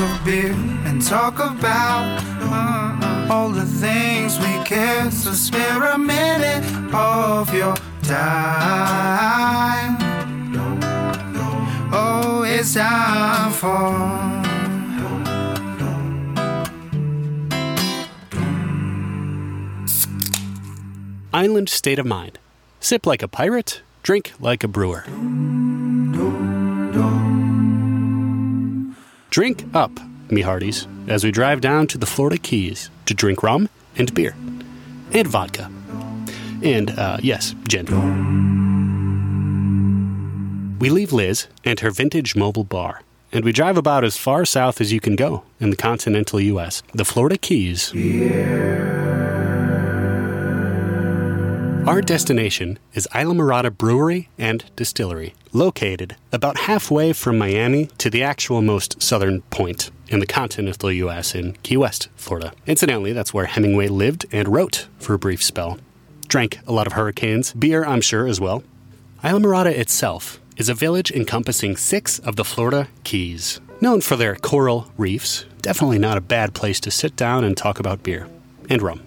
of 0.00 0.24
beer 0.24 0.52
and 0.86 1.04
talk 1.04 1.34
about 1.34 2.22
uh, 2.40 3.32
all 3.32 3.50
the 3.50 3.66
things 3.66 4.38
we 4.38 4.64
care. 4.64 5.10
So 5.10 5.32
spare 5.32 5.82
a 5.82 5.98
minute 5.98 6.64
of 6.94 7.52
your 7.54 7.76
time. 8.02 9.96
Oh, 11.92 12.44
it's 12.46 12.74
time 12.74 13.52
for. 13.52 14.30
Island 21.32 21.68
State 21.68 21.98
of 21.98 22.06
Mind. 22.06 22.38
Sip 22.80 23.06
like 23.06 23.22
a 23.22 23.28
pirate, 23.28 23.82
drink 24.02 24.32
like 24.40 24.64
a 24.64 24.68
brewer. 24.68 25.04
Drink 29.30 29.64
up, 29.74 29.92
me 30.28 30.40
hearties, 30.40 30.88
as 31.06 31.22
we 31.22 31.30
drive 31.30 31.60
down 31.60 31.86
to 31.86 31.98
the 31.98 32.06
Florida 32.06 32.36
Keys 32.36 32.90
to 33.06 33.14
drink 33.14 33.44
rum 33.44 33.68
and 33.96 34.12
beer. 34.12 34.34
And 35.12 35.28
vodka. 35.28 35.70
And, 36.62 36.90
uh, 36.98 37.18
yes, 37.22 37.54
gin. 37.68 37.86
We 40.80 40.90
leave 40.90 41.12
Liz 41.12 41.46
and 41.64 41.78
her 41.78 41.92
vintage 41.92 42.34
mobile 42.34 42.64
bar, 42.64 43.02
and 43.32 43.44
we 43.44 43.52
drive 43.52 43.76
about 43.76 44.02
as 44.02 44.16
far 44.16 44.44
south 44.44 44.80
as 44.80 44.92
you 44.92 44.98
can 44.98 45.14
go 45.14 45.44
in 45.60 45.70
the 45.70 45.76
continental 45.76 46.40
U.S., 46.40 46.82
the 46.92 47.04
Florida 47.04 47.38
Keys. 47.38 47.92
Our 51.86 52.02
destination 52.02 52.78
is 52.92 53.08
Islamorada 53.12 53.76
Brewery 53.76 54.28
and 54.38 54.64
Distillery, 54.76 55.34
located 55.52 56.14
about 56.30 56.58
halfway 56.58 57.14
from 57.14 57.38
Miami 57.38 57.86
to 57.98 58.10
the 58.10 58.22
actual 58.22 58.60
most 58.60 59.02
southern 59.02 59.40
point 59.42 59.90
in 60.08 60.20
the 60.20 60.26
continental 60.26 60.92
U.S. 60.92 61.34
in 61.34 61.54
Key 61.62 61.78
West, 61.78 62.08
Florida. 62.16 62.52
Incidentally, 62.66 63.12
that's 63.12 63.32
where 63.32 63.46
Hemingway 63.46 63.88
lived 63.88 64.26
and 64.30 64.48
wrote 64.48 64.88
for 64.98 65.14
a 65.14 65.18
brief 65.18 65.42
spell. 65.42 65.78
Drank 66.28 66.60
a 66.66 66.72
lot 66.72 66.86
of 66.86 66.92
hurricanes, 66.92 67.54
beer, 67.54 67.82
I'm 67.84 68.02
sure, 68.02 68.26
as 68.26 68.40
well. 68.40 68.62
Islamorada 69.24 69.72
itself 69.72 70.38
is 70.58 70.68
a 70.68 70.74
village 70.74 71.10
encompassing 71.10 71.76
six 71.76 72.18
of 72.18 72.36
the 72.36 72.44
Florida 72.44 72.88
Keys. 73.04 73.58
Known 73.80 74.02
for 74.02 74.16
their 74.16 74.36
coral 74.36 74.92
reefs, 74.98 75.46
definitely 75.62 75.98
not 75.98 76.18
a 76.18 76.20
bad 76.20 76.52
place 76.54 76.78
to 76.80 76.90
sit 76.90 77.16
down 77.16 77.42
and 77.42 77.56
talk 77.56 77.80
about 77.80 78.02
beer 78.02 78.28
and 78.68 78.82
rum 78.82 79.00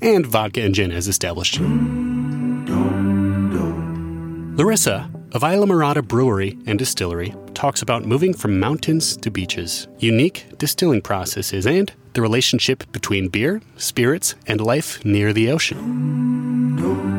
and 0.00 0.26
vodka 0.26 0.62
and 0.62 0.74
gin 0.74 0.92
as 0.92 1.08
established. 1.08 1.60
Larisa 4.56 5.08
of 5.34 5.42
Islamorada 5.42 6.06
Brewery 6.06 6.58
and 6.66 6.78
Distillery 6.78 7.34
talks 7.54 7.82
about 7.82 8.04
moving 8.04 8.34
from 8.34 8.58
mountains 8.58 9.16
to 9.18 9.30
beaches, 9.30 9.88
unique 9.98 10.46
distilling 10.58 11.02
processes, 11.02 11.66
and 11.66 11.92
the 12.14 12.22
relationship 12.22 12.90
between 12.92 13.28
beer, 13.28 13.60
spirits, 13.76 14.34
and 14.46 14.60
life 14.60 15.04
near 15.04 15.32
the 15.32 15.50
ocean. 15.50 17.17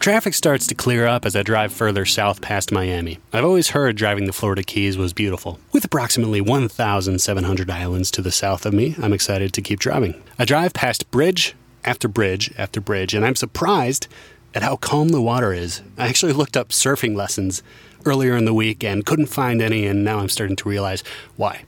Traffic 0.00 0.32
starts 0.32 0.68
to 0.68 0.76
clear 0.76 1.08
up 1.08 1.26
as 1.26 1.34
I 1.34 1.42
drive 1.42 1.72
further 1.72 2.04
south 2.04 2.40
past 2.40 2.70
Miami. 2.70 3.18
I've 3.32 3.44
always 3.44 3.70
heard 3.70 3.96
driving 3.96 4.26
the 4.26 4.32
Florida 4.32 4.62
Keys 4.62 4.96
was 4.96 5.12
beautiful. 5.12 5.58
With 5.72 5.84
approximately 5.84 6.40
1,700 6.40 7.68
islands 7.68 8.12
to 8.12 8.22
the 8.22 8.30
south 8.30 8.64
of 8.64 8.72
me, 8.72 8.94
I'm 9.02 9.12
excited 9.12 9.52
to 9.52 9.60
keep 9.60 9.80
driving. 9.80 10.22
I 10.38 10.44
drive 10.44 10.72
past 10.72 11.10
bridge 11.10 11.56
after 11.84 12.06
bridge 12.06 12.54
after 12.56 12.80
bridge, 12.80 13.12
and 13.12 13.26
I'm 13.26 13.34
surprised 13.34 14.06
at 14.54 14.62
how 14.62 14.76
calm 14.76 15.08
the 15.08 15.20
water 15.20 15.52
is. 15.52 15.82
I 15.98 16.06
actually 16.06 16.32
looked 16.32 16.56
up 16.56 16.68
surfing 16.68 17.16
lessons 17.16 17.64
earlier 18.06 18.36
in 18.36 18.44
the 18.44 18.54
week 18.54 18.84
and 18.84 19.04
couldn't 19.04 19.26
find 19.26 19.60
any, 19.60 19.84
and 19.84 20.04
now 20.04 20.20
I'm 20.20 20.28
starting 20.28 20.56
to 20.56 20.68
realize 20.68 21.02
why. 21.34 21.64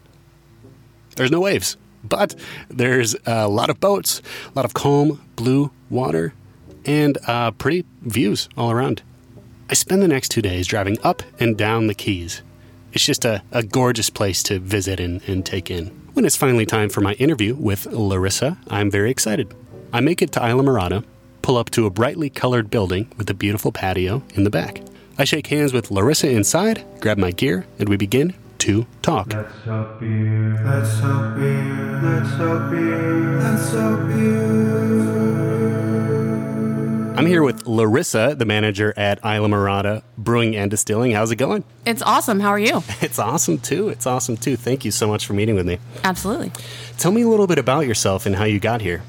There's 1.17 1.33
no 1.33 1.41
waves, 1.41 1.77
but 2.05 2.37
there's 2.69 3.17
a 3.27 3.49
lot 3.49 3.71
of 3.71 3.81
boats, 3.81 4.23
a 4.47 4.53
lot 4.55 4.65
of 4.65 4.73
calm 4.73 5.21
blue 5.35 5.73
water, 5.91 6.33
and 6.85 7.19
uh, 7.27 7.51
pretty 7.53 7.85
views 8.03 8.49
all 8.57 8.71
around. 8.71 9.03
I 9.69 9.75
spend 9.75 10.03
the 10.03 10.09
next 10.09 10.31
two 10.31 10.43
days 10.43 10.67
driving 10.67 10.99
up 11.03 11.23
and 11.39 11.57
down 11.57 11.87
the 11.87 11.95
Keys. 11.95 12.43
It's 12.93 13.05
just 13.05 13.25
a, 13.25 13.43
a 13.53 13.63
gorgeous 13.63 14.11
place 14.11 14.43
to 14.45 14.59
visit 14.59 14.99
and, 14.99 15.23
and 15.29 15.47
take 15.47 15.71
in. 15.71 15.87
When 16.13 16.25
it's 16.25 16.37
finally 16.37 16.67
time 16.67 16.89
for 16.89 17.01
my 17.01 17.13
interview 17.15 17.55
with 17.55 17.85
Larisa, 17.85 18.59
I'm 18.69 18.91
very 18.91 19.11
excited. 19.11 19.55
I 19.93 20.01
make 20.01 20.23
it 20.23 20.33
to 20.33 20.41
Islamorada, 20.41 21.05
pull 21.43 21.57
up 21.57 21.71
to 21.71 21.87
a 21.87 21.91
brightly 21.91 22.31
colored 22.31 22.69
building 22.69 23.13
with 23.17 23.31
a 23.31 23.35
beautiful 23.35 23.71
patio 23.71 24.23
in 24.35 24.45
the 24.45 24.51
back. 24.51 24.83
I 25.19 25.25
shake 25.25 25.47
hands 25.49 25.73
with 25.73 25.91
Larisa 25.91 26.33
inside, 26.33 26.85
grab 27.01 27.19
my 27.19 27.31
gear, 27.31 27.67
and 27.79 27.89
we 27.89 27.97
begin 27.97 28.35
to 28.59 28.87
talk. 29.03 29.33
Let's 29.33 29.69
up 29.69 30.01
beer. 30.01 30.61
Let's 30.65 31.01
up 31.03 31.37
beer. 31.37 32.01
Let's 32.03 32.33
up 32.41 32.71
beer. 32.71 33.39
Let's 33.41 33.75
up 33.75 34.09
beer. 34.09 35.30
I'm 37.21 37.27
here 37.27 37.43
mm-hmm. 37.43 37.47
with 37.47 37.65
Larisa, 37.67 38.39
the 38.39 38.47
manager 38.47 38.95
at 38.97 39.21
Islamorada 39.21 40.03
Brewing 40.17 40.57
and 40.57 40.71
Distilling. 40.71 41.13
How's 41.13 41.31
it 41.31 41.37
going? 41.37 41.65
It's 41.85 42.01
awesome. 42.01 42.41
How 42.41 42.49
are 42.49 42.59
you? 42.59 42.83
It's 43.03 43.19
awesome 43.19 43.59
too. 43.59 43.91
It's 43.91 44.07
awesome 44.07 44.39
too. 44.39 44.57
Thank 44.57 44.87
you 44.87 44.91
so 44.91 45.07
much 45.07 45.27
for 45.27 45.35
meeting 45.35 45.55
with 45.55 45.67
me. 45.67 45.79
Absolutely. 46.03 46.51
Tell 46.97 47.13
me 47.13 47.21
a 47.21 47.29
little 47.29 47.47
bit 47.47 47.59
about 47.59 47.87
yourself 47.87 48.25
and 48.25 48.37
how 48.37 48.45
you 48.45 48.59
got 48.59 48.81
here. 48.81 49.03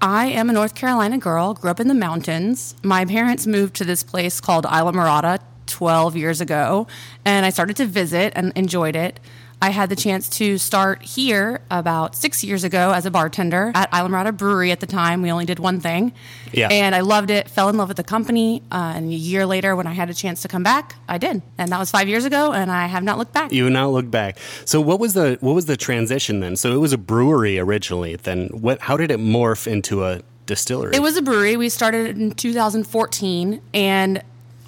I 0.00 0.26
am 0.26 0.50
a 0.50 0.52
North 0.52 0.76
Carolina 0.76 1.18
girl, 1.18 1.54
grew 1.54 1.68
up 1.68 1.80
in 1.80 1.88
the 1.88 1.94
mountains. 1.94 2.76
My 2.84 3.04
parents 3.04 3.44
moved 3.44 3.74
to 3.76 3.84
this 3.84 4.04
place 4.04 4.40
called 4.40 4.64
Islamorada 4.64 5.40
12 5.66 6.16
years 6.16 6.40
ago, 6.40 6.86
and 7.24 7.44
I 7.44 7.50
started 7.50 7.74
to 7.78 7.86
visit 7.86 8.34
and 8.36 8.52
enjoyed 8.54 8.94
it. 8.94 9.18
I 9.62 9.70
had 9.70 9.90
the 9.90 9.96
chance 9.96 10.28
to 10.30 10.58
start 10.58 11.02
here 11.02 11.60
about 11.70 12.16
six 12.16 12.42
years 12.42 12.64
ago 12.64 12.90
as 12.90 13.06
a 13.06 13.12
bartender 13.12 13.70
at 13.76 13.88
Islamorada 13.92 14.36
Brewery 14.36 14.72
at 14.72 14.80
the 14.80 14.88
time. 14.88 15.22
We 15.22 15.30
only 15.30 15.44
did 15.44 15.60
one 15.60 15.78
thing. 15.78 16.14
Yeah. 16.52 16.66
And 16.66 16.96
I 16.96 17.00
loved 17.00 17.30
it, 17.30 17.48
fell 17.48 17.68
in 17.68 17.76
love 17.76 17.86
with 17.86 17.96
the 17.96 18.02
company. 18.02 18.64
Uh, 18.72 18.94
and 18.96 19.08
a 19.08 19.14
year 19.14 19.46
later, 19.46 19.76
when 19.76 19.86
I 19.86 19.92
had 19.92 20.10
a 20.10 20.14
chance 20.14 20.42
to 20.42 20.48
come 20.48 20.64
back, 20.64 20.96
I 21.08 21.16
did. 21.16 21.42
And 21.58 21.70
that 21.70 21.78
was 21.78 21.92
five 21.92 22.08
years 22.08 22.24
ago, 22.24 22.52
and 22.52 22.72
I 22.72 22.86
have 22.86 23.04
not 23.04 23.18
looked 23.18 23.32
back. 23.32 23.52
You 23.52 23.62
have 23.62 23.72
not 23.72 23.92
looked 23.92 24.10
back. 24.10 24.36
So 24.64 24.80
what 24.80 24.98
was 24.98 25.14
the 25.14 25.38
what 25.40 25.52
was 25.54 25.66
the 25.66 25.76
transition 25.76 26.40
then? 26.40 26.56
So 26.56 26.74
it 26.74 26.78
was 26.78 26.92
a 26.92 26.98
brewery 26.98 27.60
originally. 27.60 28.16
Then 28.16 28.48
what? 28.48 28.80
How 28.80 28.96
did 28.96 29.12
it 29.12 29.20
morph 29.20 29.68
into 29.68 30.04
a 30.04 30.22
distillery? 30.46 30.96
It 30.96 31.02
was 31.02 31.16
a 31.16 31.22
brewery. 31.22 31.56
We 31.56 31.68
started 31.68 32.18
in 32.18 32.32
2014, 32.32 33.62
and 33.74 34.22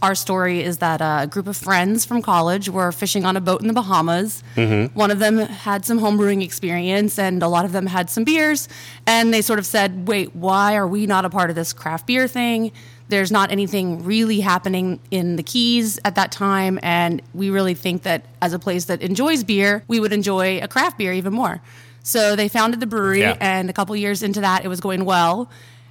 our 0.04 0.14
story 0.14 0.62
is 0.62 0.78
that 0.78 1.00
a 1.00 1.26
group 1.26 1.46
of 1.46 1.56
friends 1.56 2.04
from 2.04 2.20
college 2.20 2.68
were 2.68 2.92
fishing 2.92 3.24
on 3.24 3.36
a 3.36 3.40
boat 3.40 3.62
in 3.62 3.68
the 3.68 3.72
Bahamas. 3.72 4.42
Mm-hmm. 4.54 4.96
One 4.96 5.10
of 5.10 5.18
them 5.18 5.38
had 5.38 5.84
some 5.86 5.98
homebrewing 5.98 6.42
experience, 6.42 7.18
and 7.18 7.42
a 7.42 7.48
lot 7.48 7.64
of 7.64 7.72
them 7.72 7.86
had 7.86 8.10
some 8.10 8.22
beers. 8.24 8.68
And 9.06 9.32
they 9.32 9.40
sort 9.40 9.58
of 9.58 9.64
said, 9.66 10.06
"Wait, 10.06 10.36
why 10.36 10.76
are 10.76 10.86
we 10.86 11.06
not 11.06 11.24
a 11.24 11.30
part 11.30 11.48
of 11.48 11.56
this 11.56 11.72
craft 11.72 12.06
beer 12.06 12.28
thing?" 12.28 12.70
There's 13.08 13.32
not 13.32 13.50
anything 13.50 14.04
really 14.04 14.40
happening 14.40 14.98
in 15.10 15.36
the 15.36 15.42
Keys 15.42 15.98
at 16.04 16.14
that 16.16 16.32
time, 16.32 16.78
and 16.82 17.22
we 17.34 17.50
really 17.50 17.74
think 17.74 18.02
that 18.02 18.24
as 18.42 18.52
a 18.52 18.58
place 18.58 18.86
that 18.86 19.00
enjoys 19.02 19.42
beer, 19.44 19.84
we 19.88 20.00
would 20.00 20.12
enjoy 20.12 20.58
a 20.62 20.68
craft 20.68 20.98
beer 20.98 21.12
even 21.12 21.32
more. 21.32 21.60
So 22.02 22.36
they 22.36 22.48
founded 22.48 22.80
the 22.80 22.86
brewery, 22.86 23.20
Yeah. 23.20 23.36
and 23.40 23.70
a 23.70 23.72
couple 23.72 23.96
years 23.96 24.22
into 24.22 24.40
that, 24.42 24.64
it 24.64 24.68
was 24.68 24.80
going 24.80 25.04
well. 25.06 25.48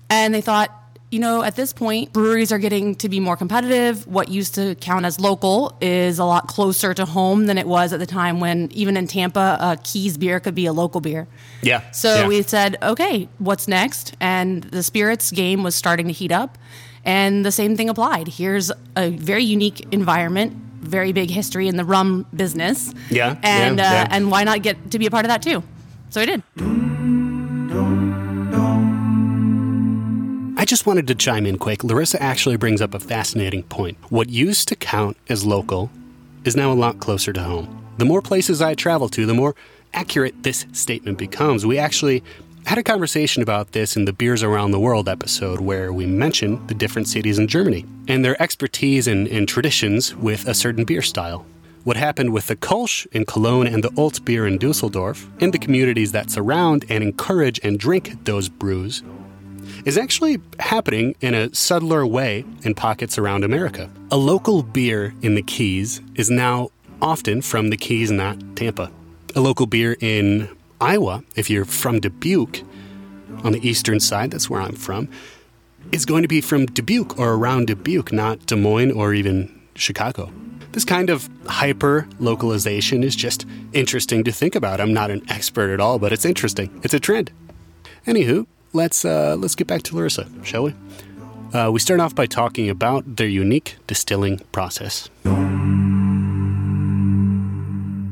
And 0.10 0.34
they 0.34 0.42
thought, 0.42 0.70
you 1.14 1.20
know, 1.20 1.44
at 1.44 1.56
this 1.56 1.74
point, 1.74 2.12
breweries 2.12 2.52
are 2.52 2.58
getting 2.58 2.96
to 2.96 3.08
be 3.08 3.20
more 3.20 3.38
competitive. 3.38 4.08
What 4.08 4.30
used 4.30 4.56
to 4.56 4.74
count 4.74 5.06
as 5.06 5.20
local 5.20 5.78
is 5.80 6.18
a 6.18 6.26
lot 6.26 6.48
closer 6.48 6.92
to 6.96 7.06
home 7.06 7.46
than 7.46 7.60
it 7.60 7.68
was 7.68 7.94
at 7.94 8.00
the 8.00 8.08
time 8.08 8.40
when, 8.40 8.72
even 8.72 8.98
in 8.98 9.06
Tampa, 9.06 9.58
a 9.62 9.78
Keys 9.84 10.18
beer 10.18 10.40
could 10.40 10.56
be 10.56 10.66
a 10.66 10.74
local 10.74 11.02
beer. 11.02 11.28
yeah. 11.62 11.92
So 11.92 12.16
yeah. 12.16 12.28
we 12.28 12.42
said, 12.42 12.78
okay, 12.82 13.30
what's 13.38 13.68
next? 13.68 14.16
And 14.20 14.64
the 14.64 14.82
spirits 14.82 15.30
game 15.30 15.62
was 15.62 15.76
starting 15.76 16.08
to 16.08 16.14
heat 16.14 16.32
up. 16.32 16.58
And 17.06 17.46
the 17.46 17.52
same 17.52 17.78
thing 17.78 17.90
applied. 17.90 18.28
Here's 18.28 18.72
a 18.96 19.12
very 19.12 19.44
unique 19.44 19.86
environment, 19.94 20.54
very 20.82 21.12
big 21.12 21.30
history 21.30 21.68
in 21.68 21.78
the 21.78 21.86
rum 21.86 22.26
business. 22.36 22.92
Yeah, 23.12 23.38
And, 23.44 23.78
yeah, 23.78 23.88
uh, 23.88 23.94
yeah. 23.94 24.08
and 24.10 24.32
why 24.32 24.46
not 24.46 24.64
get 24.64 24.90
to 24.90 24.98
be 24.98 25.06
a 25.06 25.12
part 25.12 25.26
of 25.26 25.30
that 25.30 25.44
too? 25.44 25.62
So 26.10 26.22
I 26.22 26.26
did. 26.26 26.93
I 30.64 30.66
just 30.66 30.86
wanted 30.86 31.08
to 31.08 31.16
chime 31.16 31.46
in 31.46 31.58
quick. 31.58 31.80
Larisa 31.80 32.16
actually 32.22 32.56
brings 32.56 32.82
up 32.82 32.94
a 32.94 33.00
fascinating 33.02 33.64
point. 33.64 33.98
What 34.08 34.30
used 34.30 34.70
to 34.70 34.78
count 34.78 35.18
as 35.28 35.44
local 35.44 35.92
is 36.46 36.56
now 36.56 36.72
a 36.72 36.74
lot 36.74 37.02
closer 37.02 37.34
to 37.34 37.44
home. 37.44 37.86
The 37.98 38.06
more 38.06 38.22
places 38.22 38.62
I 38.62 38.74
travel 38.74 39.10
to, 39.10 39.26
the 39.26 39.34
more 39.34 39.56
accurate 39.94 40.44
this 40.44 40.66
statement 40.72 41.18
becomes. 41.18 41.66
We 41.66 41.78
actually 41.78 42.24
had 42.66 42.78
a 42.78 42.84
conversation 42.84 43.44
about 43.44 43.74
this 43.74 43.98
in 43.98 44.06
the 44.06 44.14
Beers 44.14 44.42
Around 44.42 44.72
the 44.72 44.80
World 44.80 45.10
episode 45.10 45.60
where 45.60 45.92
we 45.92 46.06
mentioned 46.06 46.66
the 46.70 46.74
different 46.74 47.10
cities 47.10 47.40
in 47.40 47.50
Germany 47.50 47.86
and 48.08 48.24
their 48.24 48.42
expertise 48.42 49.06
and, 49.06 49.28
and 49.28 49.50
traditions 49.50 50.16
with 50.16 50.48
a 50.48 50.54
certain 50.54 50.86
beer 50.86 51.02
style. 51.02 51.46
What 51.84 51.98
happened 51.98 52.32
with 52.32 52.48
the 52.48 52.56
Kolsch 52.56 53.06
in 53.08 53.26
Cologne 53.26 53.68
and 53.68 53.84
the 53.84 53.92
Alt 53.98 54.24
beer 54.24 54.48
in 54.48 54.60
Dusseldorf, 54.60 55.28
and 55.42 55.54
the 55.54 55.60
communities 55.60 56.14
that 56.14 56.32
surround 56.32 56.86
and 56.88 57.04
encourage 57.04 57.60
and 57.62 57.78
drink 57.78 58.24
those 58.24 58.48
brews, 58.48 59.04
is 59.86 59.98
actually 59.98 60.40
happening 60.60 61.16
in 61.22 61.34
a 61.34 61.54
subtler 61.54 62.06
way 62.06 62.46
in 62.64 62.74
pockets 62.74 63.18
around 63.18 63.44
America. 63.44 63.90
A 64.12 64.18
local 64.18 64.64
beer 64.64 65.14
in 65.22 65.36
the 65.36 65.42
Keys 65.42 66.02
is 66.16 66.30
now 66.30 66.70
often 67.02 67.42
from 67.42 67.70
the 67.70 67.78
Keys, 67.78 68.12
not 68.12 68.38
Tampa. 68.56 68.92
A 69.36 69.42
local 69.42 69.66
beer 69.66 69.98
in 70.00 70.50
Iowa, 70.80 71.24
if 71.36 71.50
you're 71.50 71.66
from 71.66 72.00
Dubuque, 72.00 72.62
on 73.44 73.52
the 73.52 73.68
eastern 73.68 74.00
side, 74.00 74.32
that's 74.32 74.50
where 74.50 74.62
I'm 74.62 74.76
from, 74.76 75.10
is 75.92 76.06
going 76.06 76.22
to 76.22 76.28
be 76.28 76.40
from 76.40 76.66
Dubuque 76.66 77.20
or 77.20 77.34
around 77.34 77.68
Dubuque, 77.68 78.14
not 78.14 78.46
Des 78.46 78.56
Moines 78.56 78.92
or 78.92 79.14
even 79.14 79.62
Chicago. 79.76 80.32
This 80.72 80.86
kind 80.86 81.10
of 81.10 81.30
hyper 81.46 82.08
localization 82.20 83.04
is 83.04 83.16
just 83.16 83.46
interesting 83.74 84.24
to 84.24 84.32
think 84.32 84.56
about. 84.56 84.82
I'm 84.82 84.94
not 84.94 85.12
an 85.12 85.24
expert 85.30 85.72
at 85.72 85.80
all, 85.80 86.00
but 86.00 86.14
it's 86.14 86.26
interesting. 86.26 86.80
It's 86.84 86.94
a 86.94 87.00
trend. 87.00 87.32
Anywho, 88.08 88.48
let's 88.74 89.06
uh, 89.06 89.36
let's 89.40 89.56
get 89.56 89.68
back 89.68 89.84
to 89.84 89.94
Larisa, 89.94 90.28
shall 90.44 90.64
we? 90.64 90.76
Uh, 91.54 91.70
we 91.72 91.80
start 91.80 92.00
off 92.00 92.16
by 92.16 92.26
talking 92.26 92.70
about 92.70 93.16
their 93.16 93.28
unique 93.28 93.78
distilling 93.86 94.40
process. 94.52 95.10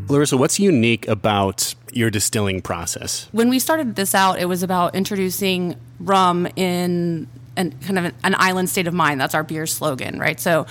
Larisa, 0.08 0.38
what's 0.38 0.60
unique 0.60 1.08
about 1.08 1.74
your 1.94 2.12
distilling 2.12 2.62
process? 2.62 3.28
When 3.31 3.50
we 3.50 3.60
started 3.60 3.96
this 3.96 4.13
out, 4.13 4.40
it 4.40 4.46
was 4.46 4.62
about 4.62 4.94
introducing 4.94 5.75
rum 6.00 6.48
in 6.56 7.28
an, 7.58 7.72
kind 7.81 7.98
of 7.98 8.13
an 8.24 8.36
island 8.38 8.69
state 8.69 8.88
of 8.88 8.94
mind. 8.94 9.19
That's 9.19 9.34
our 9.34 9.44
beer 9.44 9.66
slogan, 9.66 10.19
right? 10.19 10.40
So, 10.40 10.68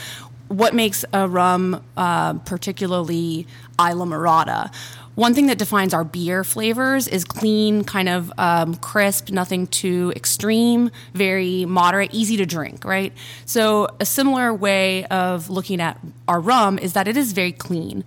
what 0.49 0.75
makes 0.75 1.05
a 1.13 1.29
rum 1.29 1.83
uh, 1.97 2.35
particularly 2.35 3.47
Islamorada? 3.79 4.73
One 5.21 5.35
thing 5.35 5.49
that 5.49 5.59
defines 5.59 5.93
our 5.93 6.03
beer 6.03 6.45
flavors 6.45 7.07
is 7.07 7.27
clean, 7.27 7.85
kind 7.85 8.09
of 8.09 8.33
um, 8.39 8.75
crisp, 8.77 9.29
nothing 9.29 9.67
too 9.67 10.15
extreme, 10.17 10.91
very 11.13 11.67
moderate, 11.67 12.15
easy 12.15 12.39
to 12.39 12.47
drink, 12.47 12.87
right? 12.87 13.13
So, 13.45 13.89
a 14.01 14.07
similar 14.07 14.55
way 14.55 15.05
of 15.05 15.51
looking 15.51 15.79
at 15.79 15.99
our 16.27 16.41
rum 16.41 16.79
is 16.79 16.95
that 16.95 17.07
it 17.07 17.19
is 17.19 17.33
very 17.33 17.53
clean 17.53 18.03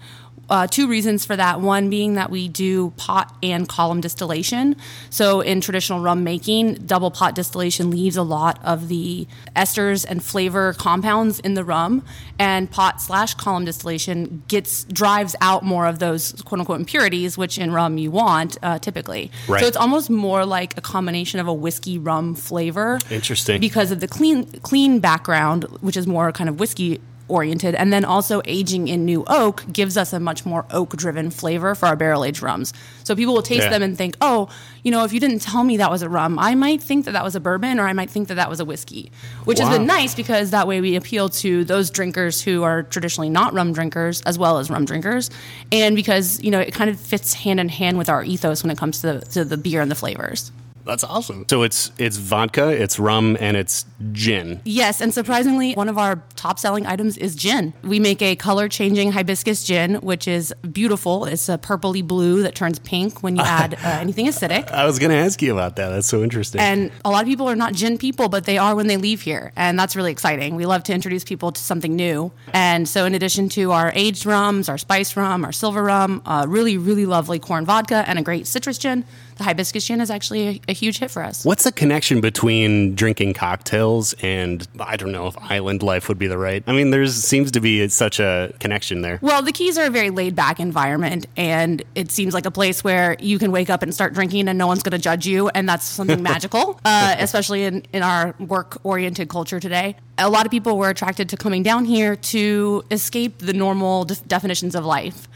uh, 0.50 0.68
two 0.68 0.88
reasons 0.88 1.26
for 1.26 1.36
that. 1.36 1.62
One 1.62 1.90
being 1.90 2.16
that 2.16 2.30
we 2.30 2.48
do 2.48 2.92
pot 2.92 3.36
and 3.42 3.68
column 3.68 4.02
distillation. 4.02 4.76
So, 5.10 5.42
in 5.42 5.62
traditional 5.62 6.02
rum 6.02 6.24
making, 6.24 6.76
double 6.86 7.12
pot 7.12 7.34
distillation 7.34 7.90
leaves 7.92 8.18
a 8.18 8.24
lot 8.24 8.60
of 8.64 8.90
the 8.90 9.28
esters 9.56 10.06
and 10.08 10.24
flavor 10.24 10.74
compounds 10.74 11.40
in 11.40 11.54
the 11.54 11.64
rum, 11.64 12.04
and 12.38 12.70
pot 12.70 13.02
slash 13.02 13.34
column 13.36 13.66
distillation 13.66 14.44
gets 14.48 14.84
drives 14.86 15.36
out 15.40 15.64
more 15.64 15.88
of 15.88 16.00
those 16.00 16.34
quote 16.44 16.60
unquote 16.60 16.80
impurities, 16.80 17.38
which 17.38 17.58
in 17.58 17.72
rum 17.72 17.98
you 17.98 18.12
want 18.12 18.58
uh, 18.62 18.80
typically. 18.80 19.32
Right. 19.48 19.62
So, 19.62 19.68
it's 19.68 19.78
almost 19.78 20.10
more 20.10 20.46
like 20.46 20.78
a 20.78 20.82
combination 20.82 21.40
of 21.40 21.48
a 21.48 21.54
whiskey 21.54 21.98
rum 21.98 22.36
flavor. 22.36 23.00
Interesting. 23.10 23.62
Because 23.62 23.92
of 23.92 24.02
the 24.02 24.08
clean 24.08 24.46
clean 24.62 25.00
background, 25.00 25.64
which 25.80 25.96
is 25.96 26.06
more 26.06 26.32
kind 26.32 26.50
of 26.50 26.60
whiskey 26.60 27.00
oriented. 27.34 27.76
And 27.76 27.92
then 27.92 28.06
also 28.06 28.42
aging 28.46 28.88
in 28.88 29.04
new 29.06 29.24
oak 29.28 29.64
gives 29.72 29.98
us 29.98 30.14
a 30.14 30.20
much 30.20 30.46
more 30.46 30.66
oak 30.72 30.96
driven 30.96 31.30
flavor 31.32 31.76
for 31.76 31.88
our 31.88 31.96
barrel 31.96 32.24
aged 32.24 32.42
rums. 32.42 32.74
So 33.04 33.16
people 33.16 33.34
will 33.34 33.42
taste 33.42 33.64
Yeah. 33.64 33.70
them 33.72 33.84
and 33.84 33.98
think 33.98 34.16
oh 34.22 34.50
you 34.84 34.92
know 34.92 35.04
if 35.04 35.12
you 35.14 35.20
didn't 35.20 35.40
tell 35.40 35.64
me 35.64 35.78
that 35.78 35.90
was 35.92 36.02
a 36.02 36.10
rum 36.10 36.38
i 36.40 36.56
might 36.56 36.82
think 36.82 37.06
that 37.06 37.12
that 37.12 37.24
was 37.24 37.36
a 37.36 37.40
bourbon 37.40 37.80
or 37.80 37.88
i 37.88 37.94
might 37.94 38.10
think 38.10 38.28
that 38.28 38.36
that 38.36 38.50
was 38.50 38.60
a 38.60 38.66
whiskey 38.66 39.12
which 39.46 39.58
has 39.60 39.70
been 39.70 39.86
nice 39.88 40.14
because 40.16 40.52
that 40.52 40.68
way 40.68 40.82
we 40.82 40.96
appeal 40.96 41.30
to 41.30 41.64
those 41.66 41.90
drinkers 41.90 42.42
who 42.42 42.64
are 42.64 42.84
traditionally 42.84 43.30
not 43.30 43.54
rum 43.54 43.72
drinkers 43.74 44.22
as 44.24 44.38
well 44.38 44.58
as 44.60 44.70
rum 44.70 44.86
drinkers. 44.86 45.30
And 45.72 45.96
because 45.96 46.42
you 46.44 46.52
know 46.52 46.60
it 46.60 46.74
kind 46.74 46.90
of 46.90 47.00
fits 47.00 47.34
hand 47.34 47.60
in 47.60 47.70
hand 47.70 47.98
with 47.98 48.10
our 48.10 48.24
ethos 48.24 48.64
when 48.64 48.72
it 48.72 48.78
comes 48.78 49.02
to 49.02 49.14
the, 49.14 49.20
to 49.32 49.46
the 49.46 49.58
beer 49.58 49.82
and 49.82 49.90
the 49.92 49.96
flavors 49.96 50.52
That's 50.86 51.04
awesome. 51.04 51.46
So 51.50 51.64
it's 51.64 51.92
it's 51.98 52.18
vodka, 52.18 52.70
it's 52.70 53.00
rum, 53.00 53.38
and 53.40 53.56
it's 53.56 53.86
gin. 54.12 54.62
Yes, 54.66 55.02
and 55.02 55.14
surprisingly, 55.14 55.74
one 55.74 55.90
of 55.90 55.98
our 55.98 56.22
top 56.36 56.60
selling 56.60 56.86
items 56.86 57.18
is 57.18 57.36
gin. 57.36 57.74
We 57.84 58.00
make 58.00 58.22
a 58.22 58.36
color 58.36 58.68
changing 58.68 59.12
hibiscus 59.12 59.64
gin, 59.64 59.96
which 59.96 60.28
is 60.28 60.54
beautiful. 60.72 61.26
It's 61.26 61.50
a 61.50 61.58
purpley 61.58 62.06
blue 62.06 62.44
that 62.44 62.56
turns 62.56 62.80
pink 62.80 63.24
when 63.24 63.36
you 63.36 63.42
add 63.46 63.76
uh, 63.76 63.78
anything 63.84 64.28
acidic. 64.28 64.70
I 64.72 64.86
was 64.86 65.00
going 65.00 65.12
to 65.12 65.18
ask 65.18 65.42
you 65.42 65.54
about 65.54 65.78
that. 65.78 65.90
That's 65.90 66.08
so 66.08 66.24
interesting. 66.24 66.62
And 66.62 66.92
a 67.06 67.10
lot 67.10 67.24
of 67.24 67.28
people 67.28 67.50
are 67.50 67.56
not 67.56 67.74
gin 67.74 67.98
people, 67.98 68.30
but 68.30 68.46
they 68.46 68.58
are 68.58 68.76
when 68.76 68.88
they 68.88 68.98
leave 68.98 69.22
here. 69.22 69.52
And 69.56 69.80
that's 69.80 69.96
really 69.96 70.12
exciting. 70.12 70.56
We 70.56 70.66
love 70.66 70.84
to 70.84 70.94
introduce 70.94 71.24
people 71.24 71.52
to 71.52 71.62
something 71.62 71.96
new. 71.96 72.32
And 72.54 72.88
so, 72.88 73.06
in 73.06 73.16
addition 73.16 73.50
to 73.50 73.72
our 73.72 73.92
aged 73.96 74.26
rums, 74.26 74.70
our 74.70 74.78
spice 74.78 75.16
rum, 75.16 75.46
our 75.46 75.52
silver 75.52 75.84
rum, 75.84 76.22
uh, 76.26 76.46
really, 76.48 76.78
really 76.78 77.06
lovely 77.06 77.40
corn 77.40 77.66
vodka, 77.66 78.04
and 78.08 78.20
a 78.20 78.22
great 78.22 78.48
citrus 78.48 78.78
gin, 78.78 79.06
the 79.33 79.33
hibiscus 79.44 79.86
gin 79.86 80.02
is 80.02 80.10
actually 80.10 80.48
a, 80.48 80.62
a 80.70 80.74
huge 80.74 81.00
hit 81.00 81.12
for 81.12 81.24
us. 81.24 81.46
What's 81.46 81.64
the 81.64 81.72
connection 81.72 82.22
between 82.22 82.96
drinking 82.96 83.34
cocktails 83.34 84.14
and 84.22 84.68
I 84.80 84.98
don't 84.98 85.12
know 85.12 85.28
if 85.28 85.38
island 85.38 85.84
life 85.84 86.08
would 86.10 86.18
be 86.18 86.28
the 86.28 86.38
right? 86.38 86.64
I 86.68 86.72
mean, 86.74 86.92
there 86.92 87.06
seems 87.08 87.52
to 87.52 87.60
be 87.60 87.88
such 87.90 88.20
a 88.20 88.54
connection 88.60 89.02
there. 89.02 89.20
Well, 89.22 89.42
the 89.42 89.52
Keys 89.52 89.78
are 89.78 89.86
a 89.86 89.90
very 89.90 90.10
laid 90.10 90.36
back 90.36 90.60
environment, 90.60 91.28
and 91.38 91.84
it 91.96 92.12
seems 92.12 92.34
like 92.34 92.46
a 92.46 92.52
place 92.52 92.84
where 92.84 93.16
you 93.20 93.40
can 93.40 93.52
wake 93.52 93.70
up 93.70 93.84
and 93.84 93.94
start 93.94 94.14
drinking 94.14 94.48
and 94.48 94.58
no 94.58 94.68
one's 94.68 94.84
going 94.84 94.92
to 94.92 95.04
judge 95.04 95.26
you, 95.26 95.50
and 95.50 95.68
that's 95.68 95.86
something 95.86 96.24
magical, 96.34 96.80
uh, 96.86 97.16
especially 97.20 97.64
in, 97.64 97.84
in 97.94 98.04
our 98.04 98.36
work 98.40 98.78
oriented 98.84 99.30
culture 99.30 99.60
today. 99.60 99.96
A 100.18 100.30
lot 100.30 100.46
of 100.46 100.52
people 100.52 100.78
were 100.78 100.90
attracted 100.90 101.30
to 101.30 101.38
coming 101.38 101.64
down 101.64 101.86
here 101.86 102.16
to 102.16 102.84
escape 102.92 103.40
the 103.40 103.54
normal 103.54 104.06
def- 104.06 104.28
definitions 104.28 104.76
of 104.76 104.86
life. 104.86 105.28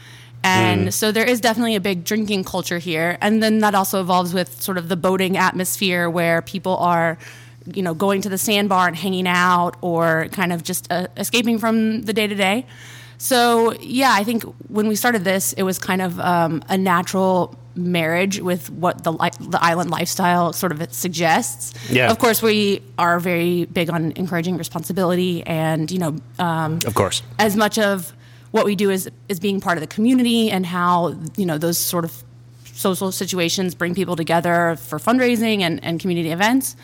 And 0.44 0.94
so 0.94 1.12
there 1.12 1.24
is 1.24 1.40
definitely 1.40 1.74
a 1.74 1.80
big 1.80 2.04
drinking 2.04 2.44
culture 2.44 2.78
here. 2.78 3.18
And 3.20 3.42
then 3.42 3.58
that 3.58 3.74
also 3.74 4.00
evolves 4.00 4.32
with 4.32 4.62
sort 4.62 4.78
of 4.78 4.88
the 4.88 4.96
boating 4.96 5.36
atmosphere 5.36 6.08
where 6.08 6.42
people 6.42 6.76
are, 6.76 7.18
you 7.74 7.82
know, 7.82 7.94
going 7.94 8.22
to 8.22 8.28
the 8.28 8.38
sandbar 8.38 8.86
and 8.86 8.96
hanging 8.96 9.26
out 9.26 9.76
or 9.80 10.28
kind 10.32 10.52
of 10.52 10.62
just 10.62 10.90
uh, 10.90 11.08
escaping 11.16 11.58
from 11.58 12.02
the 12.02 12.12
day 12.12 12.26
to 12.26 12.34
day. 12.34 12.66
So, 13.18 13.72
yeah, 13.80 14.12
I 14.14 14.22
think 14.22 14.44
when 14.68 14.86
we 14.86 14.94
started 14.94 15.24
this, 15.24 15.52
it 15.54 15.64
was 15.64 15.78
kind 15.78 16.00
of 16.00 16.20
um, 16.20 16.62
a 16.68 16.78
natural 16.78 17.58
marriage 17.74 18.40
with 18.40 18.70
what 18.70 19.02
the, 19.04 19.12
li- 19.12 19.30
the 19.40 19.62
island 19.62 19.90
lifestyle 19.90 20.52
sort 20.52 20.72
of 20.72 20.92
suggests. 20.92 21.74
Yeah. 21.90 22.10
Of 22.10 22.18
course, 22.20 22.42
we 22.42 22.80
are 22.96 23.18
very 23.18 23.64
big 23.66 23.90
on 23.90 24.12
encouraging 24.12 24.56
responsibility 24.56 25.44
and, 25.46 25.90
you 25.90 25.98
know, 25.98 26.16
um, 26.38 26.78
Of 26.86 26.94
course. 26.94 27.22
as 27.38 27.56
much 27.56 27.78
of 27.78 28.12
what 28.50 28.64
we 28.64 28.76
do 28.76 28.90
is 28.90 29.10
is 29.28 29.40
being 29.40 29.60
part 29.60 29.76
of 29.76 29.80
the 29.80 29.86
community 29.86 30.50
and 30.50 30.66
how 30.66 31.18
you 31.36 31.46
know 31.46 31.58
those 31.58 31.78
sort 31.78 32.04
of 32.04 32.24
social 32.78 33.10
situations 33.10 33.74
bring 33.74 33.94
people 33.94 34.16
together 34.16 34.76
for 34.76 34.98
fundraising 34.98 35.60
and, 35.60 35.82
and 35.84 36.00
community 36.00 36.30
events. 36.30 36.76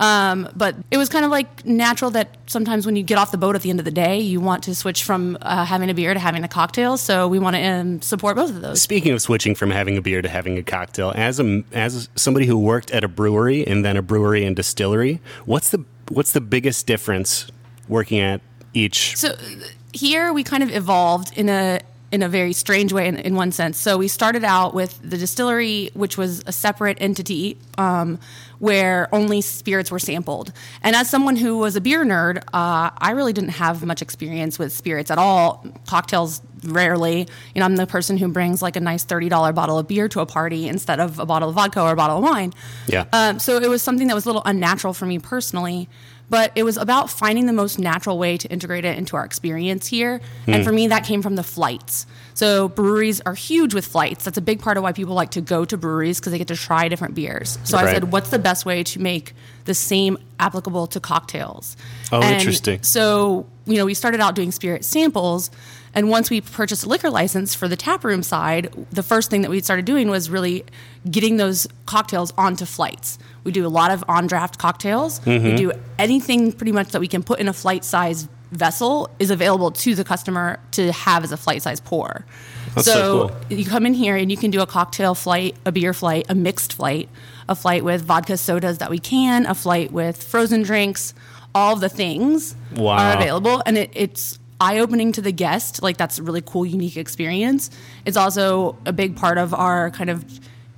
Um, 0.00 0.48
but 0.56 0.74
it 0.90 0.96
was 0.96 1.08
kind 1.08 1.24
of 1.24 1.30
like 1.30 1.64
natural 1.64 2.10
that 2.12 2.36
sometimes 2.46 2.84
when 2.84 2.96
you 2.96 3.04
get 3.04 3.16
off 3.16 3.30
the 3.30 3.38
boat 3.38 3.54
at 3.54 3.62
the 3.62 3.70
end 3.70 3.78
of 3.78 3.84
the 3.84 3.92
day, 3.92 4.18
you 4.18 4.40
want 4.40 4.64
to 4.64 4.74
switch 4.74 5.04
from 5.04 5.38
uh, 5.40 5.64
having 5.64 5.88
a 5.88 5.94
beer 5.94 6.12
to 6.12 6.18
having 6.18 6.42
a 6.42 6.48
cocktail. 6.48 6.96
So 6.96 7.28
we 7.28 7.38
want 7.38 7.54
to 7.54 7.62
um, 7.62 8.02
support 8.02 8.34
both 8.34 8.50
of 8.50 8.60
those. 8.60 8.82
Speaking 8.82 9.12
of 9.12 9.22
switching 9.22 9.54
from 9.54 9.70
having 9.70 9.96
a 9.96 10.02
beer 10.02 10.20
to 10.20 10.28
having 10.28 10.58
a 10.58 10.64
cocktail, 10.64 11.12
as 11.14 11.38
a 11.38 11.62
as 11.72 12.08
somebody 12.16 12.46
who 12.46 12.58
worked 12.58 12.90
at 12.90 13.04
a 13.04 13.08
brewery 13.08 13.64
and 13.64 13.84
then 13.84 13.96
a 13.96 14.02
brewery 14.02 14.44
and 14.44 14.56
distillery, 14.56 15.20
what's 15.44 15.70
the 15.70 15.84
what's 16.08 16.32
the 16.32 16.40
biggest 16.40 16.86
difference 16.86 17.46
working 17.88 18.18
at 18.18 18.40
each? 18.72 19.16
So 19.16 19.36
here 19.94 20.32
we 20.32 20.42
kind 20.42 20.62
of 20.62 20.74
evolved 20.74 21.36
in 21.36 21.48
a 21.48 21.80
in 22.12 22.22
a 22.22 22.28
very 22.28 22.52
strange 22.52 22.92
way 22.92 23.08
in, 23.08 23.16
in 23.16 23.34
one 23.34 23.50
sense. 23.50 23.76
So 23.76 23.98
we 23.98 24.06
started 24.06 24.44
out 24.44 24.72
with 24.72 25.00
the 25.02 25.16
distillery, 25.16 25.90
which 25.94 26.16
was 26.16 26.44
a 26.46 26.52
separate 26.52 26.98
entity 27.00 27.58
um, 27.76 28.20
where 28.64 29.14
only 29.14 29.42
spirits 29.42 29.90
were 29.90 29.98
sampled. 29.98 30.50
And 30.82 30.96
as 30.96 31.10
someone 31.10 31.36
who 31.36 31.58
was 31.58 31.76
a 31.76 31.82
beer 31.82 32.02
nerd, 32.02 32.38
uh, 32.54 32.88
I 32.96 33.10
really 33.10 33.34
didn't 33.34 33.50
have 33.50 33.84
much 33.84 34.00
experience 34.00 34.58
with 34.58 34.72
spirits 34.72 35.10
at 35.10 35.18
all. 35.18 35.66
Cocktails 35.86 36.40
rarely. 36.64 37.28
You 37.54 37.58
know, 37.58 37.66
I'm 37.66 37.76
the 37.76 37.86
person 37.86 38.16
who 38.16 38.26
brings 38.28 38.62
like 38.62 38.76
a 38.76 38.80
nice 38.80 39.04
thirty 39.04 39.28
dollar 39.28 39.52
bottle 39.52 39.78
of 39.78 39.86
beer 39.86 40.08
to 40.08 40.20
a 40.20 40.26
party 40.26 40.66
instead 40.66 40.98
of 40.98 41.18
a 41.18 41.26
bottle 41.26 41.50
of 41.50 41.54
vodka 41.54 41.82
or 41.82 41.92
a 41.92 41.96
bottle 41.96 42.16
of 42.16 42.24
wine. 42.24 42.54
Yeah. 42.86 43.04
Um, 43.12 43.38
so 43.38 43.58
it 43.58 43.68
was 43.68 43.82
something 43.82 44.08
that 44.08 44.14
was 44.14 44.24
a 44.24 44.28
little 44.28 44.42
unnatural 44.46 44.94
for 44.94 45.04
me 45.04 45.18
personally, 45.18 45.90
but 46.30 46.50
it 46.54 46.62
was 46.62 46.78
about 46.78 47.10
finding 47.10 47.44
the 47.44 47.52
most 47.52 47.78
natural 47.78 48.16
way 48.16 48.38
to 48.38 48.48
integrate 48.48 48.86
it 48.86 48.96
into 48.96 49.14
our 49.14 49.26
experience 49.26 49.86
here. 49.86 50.22
Hmm. 50.46 50.54
And 50.54 50.64
for 50.64 50.72
me, 50.72 50.88
that 50.88 51.04
came 51.04 51.20
from 51.20 51.36
the 51.36 51.42
flights. 51.42 52.06
So 52.32 52.68
breweries 52.68 53.20
are 53.20 53.34
huge 53.34 53.74
with 53.74 53.86
flights. 53.86 54.24
That's 54.24 54.38
a 54.38 54.42
big 54.42 54.60
part 54.60 54.76
of 54.76 54.82
why 54.82 54.92
people 54.92 55.14
like 55.14 55.32
to 55.32 55.40
go 55.40 55.64
to 55.64 55.76
breweries 55.76 56.18
because 56.18 56.32
they 56.32 56.38
get 56.38 56.48
to 56.48 56.56
try 56.56 56.88
different 56.88 57.14
beers. 57.14 57.58
So 57.64 57.76
I 57.78 57.92
said, 57.92 58.10
what's 58.10 58.30
the 58.30 58.40
best 58.40 58.53
way 58.62 58.82
to 58.82 59.00
make 59.00 59.32
the 59.64 59.74
same 59.74 60.18
applicable 60.38 60.86
to 60.88 61.00
cocktails? 61.00 61.76
Oh, 62.12 62.20
And 62.20 62.34
interesting. 62.34 62.82
So, 62.82 63.46
you 63.64 63.76
know, 63.76 63.86
we 63.86 63.94
started 63.94 64.20
out 64.20 64.34
doing 64.34 64.52
spirit 64.52 64.84
samples. 64.84 65.50
And 65.94 66.10
once 66.10 66.28
we 66.28 66.40
purchased 66.40 66.84
a 66.84 66.88
liquor 66.88 67.08
license 67.08 67.54
for 67.54 67.68
the 67.68 67.76
taproom 67.76 68.22
side, 68.22 68.74
the 68.90 69.02
first 69.02 69.30
thing 69.30 69.42
that 69.42 69.50
we 69.50 69.60
started 69.60 69.84
doing 69.84 70.10
was 70.10 70.28
really 70.28 70.64
getting 71.08 71.36
those 71.36 71.68
cocktails 71.86 72.32
onto 72.36 72.64
flights. 72.64 73.16
We 73.44 73.52
do 73.52 73.64
a 73.64 73.68
lot 73.68 73.92
of 73.92 74.04
on 74.08 74.26
draft 74.26 74.58
cocktails. 74.58 75.20
Mm-hmm. 75.20 75.44
We 75.44 75.54
do 75.54 75.72
anything 75.98 76.52
pretty 76.52 76.72
much 76.72 76.88
that 76.88 77.00
we 77.00 77.08
can 77.08 77.22
put 77.22 77.38
in 77.38 77.48
a 77.48 77.52
flight 77.52 77.84
size 77.84 78.28
vessel 78.50 79.10
is 79.18 79.30
available 79.30 79.70
to 79.70 79.94
the 79.94 80.04
customer 80.04 80.60
to 80.72 80.92
have 80.92 81.24
as 81.24 81.32
a 81.32 81.36
flight 81.36 81.62
size 81.62 81.80
pour. 81.80 82.24
That's 82.74 82.86
so 82.86 83.28
cool. 83.28 83.56
you 83.56 83.64
come 83.64 83.86
in 83.86 83.94
here 83.94 84.16
and 84.16 84.30
you 84.30 84.36
can 84.36 84.50
do 84.50 84.60
a 84.60 84.66
cocktail 84.66 85.14
flight, 85.14 85.56
a 85.64 85.72
beer 85.72 85.92
flight, 85.94 86.26
a 86.28 86.34
mixed 86.34 86.72
flight, 86.72 87.08
a 87.48 87.54
flight 87.54 87.84
with 87.84 88.02
vodka 88.02 88.36
sodas 88.36 88.78
that 88.78 88.90
we 88.90 88.98
can, 88.98 89.46
a 89.46 89.54
flight 89.54 89.92
with 89.92 90.22
frozen 90.22 90.62
drinks. 90.62 91.14
All 91.54 91.76
the 91.76 91.88
things 91.88 92.56
Wow. 92.74 92.96
are 92.98 93.16
available, 93.16 93.62
and 93.64 93.78
it, 93.78 93.90
it's 93.94 94.40
eye 94.60 94.78
opening 94.80 95.12
to 95.12 95.22
the 95.22 95.30
guest. 95.30 95.82
Like 95.84 95.96
that's 95.96 96.18
a 96.18 96.22
really 96.24 96.42
cool, 96.44 96.66
unique 96.66 96.96
experience. 96.96 97.70
It's 98.04 98.16
also 98.16 98.76
a 98.86 98.92
big 98.92 99.14
part 99.14 99.38
of 99.38 99.54
our 99.54 99.92
kind 99.92 100.10
of 100.10 100.24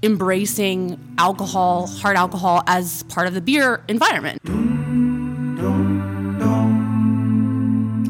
embracing 0.03 0.99
alcohol, 1.19 1.87
hard 1.87 2.17
alcohol, 2.17 2.63
as 2.67 3.05
part 3.05 3.27
of 3.27 3.33
the 3.35 3.41
beer 3.41 3.83
environment. 3.89 4.39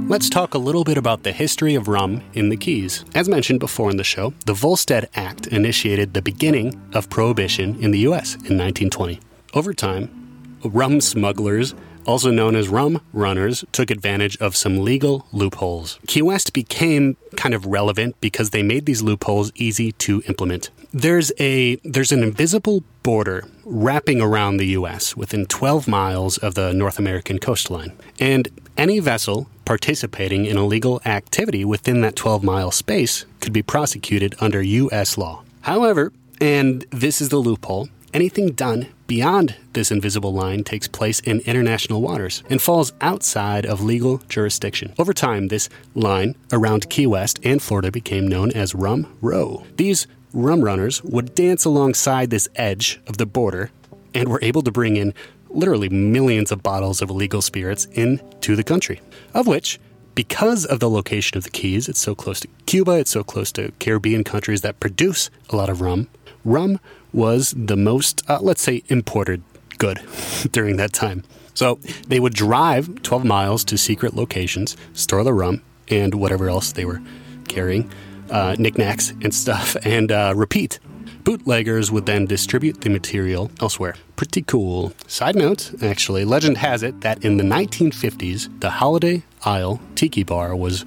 Let's 0.08 0.30
talk 0.30 0.54
a 0.54 0.58
little 0.58 0.84
bit 0.84 0.98
about 0.98 1.24
the 1.24 1.32
history 1.32 1.74
of 1.74 1.88
rum 1.88 2.22
in 2.32 2.48
the 2.48 2.56
Keys. 2.56 3.04
As 3.16 3.28
mentioned 3.28 3.58
before 3.58 3.90
in 3.90 3.96
the 3.96 4.04
show, 4.04 4.34
the 4.44 4.54
Volstead 4.54 5.08
Act 5.16 5.48
initiated 5.48 6.14
the 6.14 6.22
beginning 6.22 6.80
of 6.94 7.10
prohibition 7.10 7.74
in 7.82 7.90
the 7.90 7.98
U.S. 8.10 8.34
in 8.34 8.56
1920. 8.56 9.18
Over 9.52 9.74
time, 9.74 10.58
rum 10.62 11.00
smugglers, 11.00 11.74
also 12.06 12.30
known 12.30 12.54
as 12.54 12.68
rum 12.68 13.00
runners, 13.12 13.64
took 13.72 13.90
advantage 13.90 14.36
of 14.36 14.54
some 14.54 14.84
legal 14.84 15.26
loopholes. 15.32 15.98
Key 16.06 16.22
West 16.22 16.52
became 16.52 17.16
kind 17.34 17.52
of 17.52 17.66
relevant 17.66 18.14
because 18.20 18.50
they 18.50 18.62
made 18.62 18.86
these 18.86 19.02
loopholes 19.02 19.50
easy 19.56 19.90
to 19.90 20.22
implement. 20.28 20.70
There's 20.92 21.32
a 21.38 21.76
there's 21.76 22.12
an 22.12 22.22
invisible 22.22 22.82
border 23.02 23.46
wrapping 23.64 24.20
around 24.20 24.56
the 24.56 24.68
US 24.68 25.16
within 25.16 25.46
12 25.46 25.86
miles 25.86 26.38
of 26.38 26.54
the 26.54 26.72
North 26.72 26.98
American 26.98 27.38
coastline. 27.38 27.92
And 28.18 28.48
any 28.76 28.98
vessel 29.00 29.48
participating 29.64 30.46
in 30.46 30.56
illegal 30.56 31.00
activity 31.04 31.64
within 31.64 32.00
that 32.00 32.16
12 32.16 32.42
mile 32.42 32.70
space 32.70 33.26
could 33.40 33.52
be 33.52 33.62
prosecuted 33.62 34.34
under 34.40 34.62
U.S. 34.62 35.18
law. 35.18 35.42
However, 35.62 36.12
and 36.40 36.84
this 36.90 37.20
is 37.20 37.30
the 37.30 37.38
loophole, 37.38 37.88
anything 38.14 38.52
done 38.52 38.88
beyond 39.06 39.56
this 39.72 39.90
invisible 39.90 40.32
line 40.32 40.64
takes 40.64 40.88
place 40.88 41.20
in 41.20 41.40
international 41.40 42.02
waters 42.02 42.42
and 42.50 42.60
falls 42.60 42.92
outside 43.00 43.64
of 43.66 43.82
legal 43.82 44.18
jurisdiction. 44.28 44.92
Over 44.98 45.12
time, 45.12 45.48
this 45.48 45.68
line 45.94 46.34
around 46.52 46.90
Key 46.90 47.06
West 47.06 47.38
and 47.44 47.62
Florida 47.62 47.90
became 47.90 48.26
known 48.26 48.50
as 48.52 48.74
Rum 48.74 49.16
Row. 49.20 49.64
These 49.76 50.06
rum 50.32 50.62
runners 50.62 51.02
would 51.04 51.34
dance 51.34 51.64
alongside 51.64 52.30
this 52.30 52.48
edge 52.56 53.00
of 53.06 53.16
the 53.16 53.26
border 53.26 53.70
and 54.14 54.28
were 54.28 54.40
able 54.42 54.62
to 54.62 54.70
bring 54.70 54.96
in 54.96 55.14
literally 55.50 55.88
millions 55.88 56.52
of 56.52 56.62
bottles 56.62 57.00
of 57.00 57.10
illegal 57.10 57.42
spirits 57.42 57.86
into 57.92 58.56
the 58.56 58.64
country, 58.64 59.00
of 59.34 59.46
which 59.46 59.78
because 60.14 60.64
of 60.64 60.80
the 60.80 60.88
location 60.88 61.36
of 61.36 61.44
the 61.44 61.50
Keys, 61.50 61.88
it's 61.88 62.00
so 62.00 62.14
close 62.14 62.40
to 62.40 62.48
Cuba, 62.64 62.92
it's 62.92 63.10
so 63.10 63.22
close 63.22 63.52
to 63.52 63.72
Caribbean 63.78 64.24
countries 64.24 64.62
that 64.62 64.80
produce 64.80 65.30
a 65.50 65.56
lot 65.56 65.68
of 65.68 65.80
rum. 65.80 66.08
Rum 66.44 66.80
was 67.12 67.54
the 67.56 67.76
most, 67.76 68.22
uh, 68.28 68.38
let's 68.40 68.62
say, 68.62 68.82
imported 68.88 69.42
good 69.78 70.00
during 70.52 70.76
that 70.76 70.92
time. 70.92 71.22
So 71.54 71.78
they 72.08 72.20
would 72.20 72.34
drive 72.34 73.02
12 73.02 73.24
miles 73.24 73.64
to 73.64 73.78
secret 73.78 74.14
locations, 74.14 74.76
store 74.94 75.22
the 75.22 75.32
rum 75.32 75.62
and 75.88 76.14
whatever 76.14 76.48
else 76.48 76.72
they 76.72 76.84
were 76.84 77.00
carrying, 77.48 77.90
uh, 78.30 78.56
knickknacks 78.58 79.12
and 79.22 79.34
stuff, 79.34 79.76
and 79.84 80.12
uh, 80.12 80.32
repeat 80.36 80.78
Bootleggers 81.26 81.90
would 81.90 82.06
then 82.06 82.24
distribute 82.24 82.82
the 82.82 82.88
material 82.88 83.50
elsewhere. 83.60 83.96
Pretty 84.14 84.42
cool. 84.42 84.92
Side 85.08 85.34
note, 85.34 85.72
actually, 85.82 86.24
legend 86.24 86.58
has 86.58 86.84
it 86.84 87.00
that 87.00 87.24
in 87.24 87.36
the 87.36 87.42
1950s, 87.42 88.60
the 88.60 88.70
Holiday 88.70 89.24
Isle 89.44 89.80
Tiki 89.96 90.22
Bar 90.22 90.54
was 90.54 90.84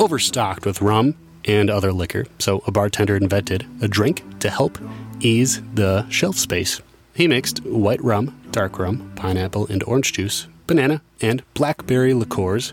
overstocked 0.00 0.66
with 0.66 0.82
rum 0.82 1.14
and 1.44 1.70
other 1.70 1.92
liquor, 1.92 2.26
so 2.40 2.64
a 2.66 2.72
bartender 2.72 3.14
invented 3.14 3.64
a 3.80 3.86
drink 3.86 4.24
to 4.40 4.50
help 4.50 4.76
ease 5.20 5.62
the 5.74 6.04
shelf 6.10 6.36
space. 6.36 6.80
He 7.14 7.28
mixed 7.28 7.64
white 7.64 8.02
rum, 8.02 8.36
dark 8.50 8.80
rum, 8.80 9.12
pineapple 9.14 9.68
and 9.68 9.84
orange 9.84 10.12
juice, 10.12 10.48
banana, 10.66 11.00
and 11.20 11.44
blackberry 11.54 12.12
liqueurs. 12.12 12.72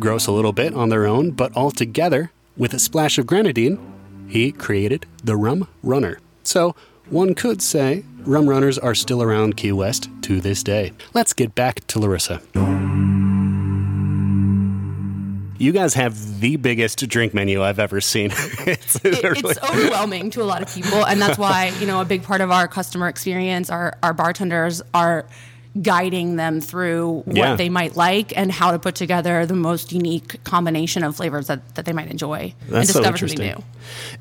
Gross 0.00 0.26
a 0.26 0.32
little 0.32 0.52
bit 0.52 0.74
on 0.74 0.88
their 0.88 1.06
own, 1.06 1.30
but 1.30 1.56
all 1.56 1.70
together, 1.70 2.32
with 2.58 2.74
a 2.74 2.78
splash 2.78 3.16
of 3.16 3.26
grenadine, 3.26 3.78
he 4.28 4.52
created 4.52 5.06
the 5.24 5.36
Rum 5.36 5.68
Runner. 5.82 6.18
So, 6.42 6.74
one 7.08 7.34
could 7.34 7.62
say 7.62 8.04
rum 8.18 8.48
runners 8.48 8.78
are 8.78 8.94
still 8.94 9.22
around 9.22 9.56
Key 9.56 9.72
West 9.72 10.10
to 10.22 10.40
this 10.40 10.62
day. 10.62 10.92
Let's 11.14 11.32
get 11.32 11.54
back 11.54 11.86
to 11.86 11.98
Larisa. 11.98 12.42
You 15.60 15.72
guys 15.72 15.94
have 15.94 16.40
the 16.40 16.56
biggest 16.56 17.08
drink 17.08 17.34
menu 17.34 17.62
I've 17.62 17.78
ever 17.78 18.00
seen. 18.00 18.26
it's, 18.32 18.96
it, 18.96 19.20
it's 19.24 19.62
overwhelming 19.62 20.30
to 20.30 20.42
a 20.42 20.44
lot 20.44 20.62
of 20.62 20.72
people, 20.72 21.04
and 21.04 21.20
that's 21.20 21.38
why 21.38 21.72
you 21.80 21.86
know 21.86 22.00
a 22.00 22.04
big 22.04 22.22
part 22.22 22.40
of 22.40 22.50
our 22.50 22.68
customer 22.68 23.08
experience, 23.08 23.70
our 23.70 23.96
our 24.02 24.12
bartenders 24.12 24.82
are 24.94 25.26
guiding 25.82 26.36
them 26.36 26.60
through 26.60 27.22
what 27.24 27.36
yeah. 27.36 27.56
they 27.56 27.68
might 27.68 27.96
like 27.96 28.36
and 28.36 28.50
how 28.50 28.72
to 28.72 28.78
put 28.78 28.94
together 28.94 29.46
the 29.46 29.54
most 29.54 29.92
unique 29.92 30.42
combination 30.44 31.04
of 31.04 31.16
flavors 31.16 31.46
that, 31.46 31.74
that 31.74 31.84
they 31.84 31.92
might 31.92 32.10
enjoy 32.10 32.54
That's 32.68 32.72
and 32.72 32.86
discover 32.86 33.18
so 33.18 33.26
something 33.26 33.46
new. 33.46 33.64